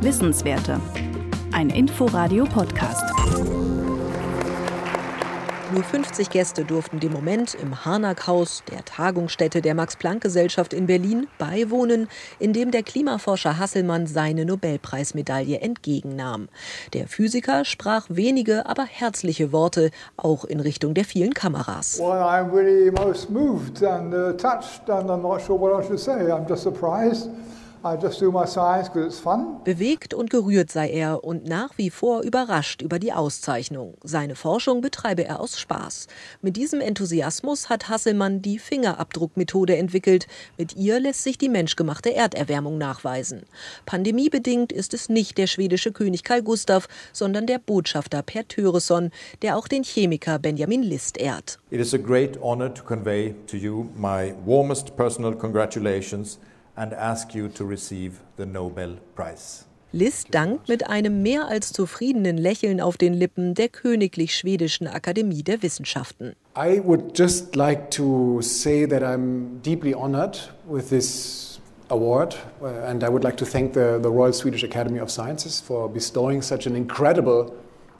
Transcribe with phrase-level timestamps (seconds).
[0.00, 0.80] Wissenswerte.
[1.52, 3.04] Ein Inforadio-Podcast.
[5.72, 12.08] Nur 50 Gäste durften dem Moment im Harnack-Haus, der Tagungsstätte der Max-Planck-Gesellschaft in Berlin, beiwohnen,
[12.38, 16.48] in dem der Klimaforscher Hasselmann seine Nobelpreismedaille entgegennahm.
[16.94, 22.00] Der Physiker sprach wenige, aber herzliche Worte, auch in Richtung der vielen Kameras.
[22.00, 26.00] Well, I'm really most moved and uh, touched and I'm not sure what I should
[26.00, 26.32] say.
[26.32, 27.28] I'm just surprised.
[29.64, 33.94] Bewegt und gerührt sei er und nach wie vor überrascht über die Auszeichnung.
[34.04, 36.06] Seine Forschung betreibe er aus Spaß.
[36.42, 40.26] Mit diesem Enthusiasmus hat Hasselmann die Fingerabdruckmethode entwickelt.
[40.58, 43.44] Mit ihr lässt sich die menschgemachte Erderwärmung nachweisen.
[43.86, 49.10] Pandemiebedingt ist es nicht der schwedische König Karl Gustav, sondern der Botschafter Per Töresson,
[49.40, 51.58] der auch den Chemiker Benjamin List ehrt.
[51.70, 56.38] It is a great honor to convey to you my warmest personal congratulations
[56.80, 59.66] and ask you to receive the Nobel Prize.
[59.92, 65.42] List dankt mit einem mehr als zufriedenen Lächeln auf den Lippen der Königlich Schwedischen Akademie
[65.42, 66.36] der Wissenschaften.
[66.56, 73.02] I would just like to say that I'm deeply honored with this award uh, and
[73.02, 76.66] I would like to thank the, the Royal Swedish Academy of Sciences for bestowing such
[76.66, 77.52] an incredible,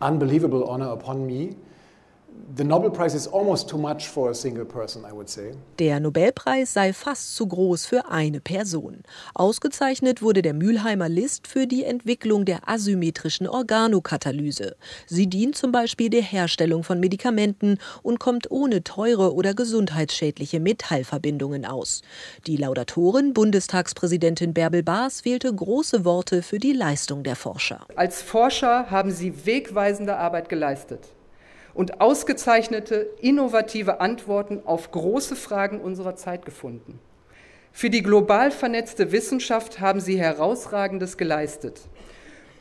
[0.00, 1.56] unbelievable honor upon me.
[5.78, 9.02] Der Nobelpreis sei fast zu groß für eine Person.
[9.34, 14.76] Ausgezeichnet wurde der Mülheimer List für die Entwicklung der asymmetrischen Organokatalyse.
[15.06, 21.64] Sie dient zum Beispiel der Herstellung von Medikamenten und kommt ohne teure oder gesundheitsschädliche Metallverbindungen
[21.64, 22.02] aus.
[22.46, 27.86] Die Laudatorin, Bundestagspräsidentin Bärbel Baas, wählte große Worte für die Leistung der Forscher.
[27.96, 31.08] Als Forscher haben sie wegweisende Arbeit geleistet
[31.74, 36.98] und ausgezeichnete, innovative Antworten auf große Fragen unserer Zeit gefunden.
[37.72, 41.80] Für die global vernetzte Wissenschaft haben sie herausragendes geleistet.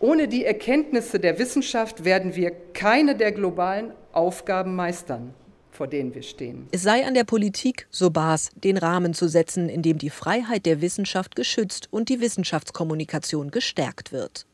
[0.00, 5.34] Ohne die Erkenntnisse der Wissenschaft werden wir keine der globalen Aufgaben meistern,
[5.72, 6.68] vor denen wir stehen.
[6.70, 10.66] Es sei an der Politik, so Baas, den Rahmen zu setzen, in dem die Freiheit
[10.66, 14.46] der Wissenschaft geschützt und die Wissenschaftskommunikation gestärkt wird.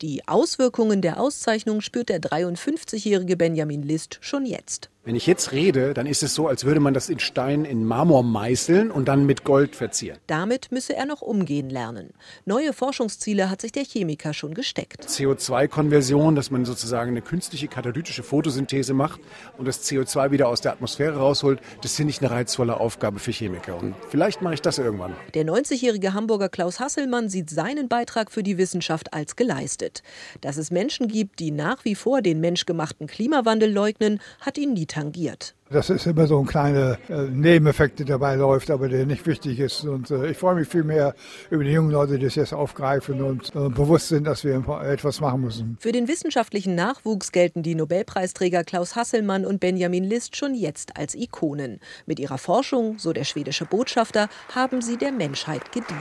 [0.00, 4.91] Die Auswirkungen der Auszeichnung spürt der 53-jährige Benjamin List schon jetzt.
[5.04, 7.84] Wenn ich jetzt rede, dann ist es so, als würde man das in Stein in
[7.84, 10.16] Marmor meißeln und dann mit Gold verzieren.
[10.28, 12.10] Damit müsse er noch umgehen lernen.
[12.44, 15.04] Neue Forschungsziele hat sich der Chemiker schon gesteckt.
[15.08, 19.20] CO2-Konversion, dass man sozusagen eine künstliche katalytische Photosynthese macht
[19.58, 23.32] und das CO2 wieder aus der Atmosphäre rausholt, das finde ich eine reizvolle Aufgabe für
[23.32, 23.76] Chemiker.
[23.78, 25.16] Und vielleicht mache ich das irgendwann.
[25.34, 30.04] Der 90-jährige Hamburger Klaus Hasselmann sieht seinen Beitrag für die Wissenschaft als geleistet.
[30.42, 34.86] Dass es Menschen gibt, die nach wie vor den menschgemachten Klimawandel leugnen, hat ihn nie
[34.92, 35.54] tangiert.
[35.70, 39.58] Das ist immer so ein kleiner äh, Nebeneffekt, der dabei läuft, aber der nicht wichtig
[39.58, 39.84] ist.
[39.84, 41.14] Und äh, ich freue mich viel mehr
[41.50, 45.20] über die jungen Leute, die das jetzt aufgreifen und äh, bewusst sind, dass wir etwas
[45.20, 45.78] machen müssen.
[45.80, 51.14] Für den wissenschaftlichen Nachwuchs gelten die Nobelpreisträger Klaus Hasselmann und Benjamin List schon jetzt als
[51.14, 51.80] Ikonen.
[52.04, 55.96] Mit ihrer Forschung, so der schwedische Botschafter, haben sie der Menschheit gedient.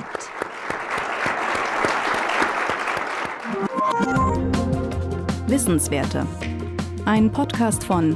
[5.47, 6.27] Wissenswerte.
[7.05, 8.15] Ein Podcast von